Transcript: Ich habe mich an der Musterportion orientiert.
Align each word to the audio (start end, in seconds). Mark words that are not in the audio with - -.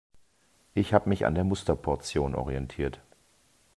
Ich 0.73 0.95
habe 0.95 1.09
mich 1.09 1.27
an 1.27 1.35
der 1.35 1.43
Musterportion 1.43 2.33
orientiert. 2.33 3.01